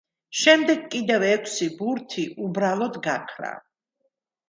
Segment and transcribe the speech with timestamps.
[0.43, 3.57] შემდეგ, კიდევ ექვსი ბურთი უბრალოდ გაქრა.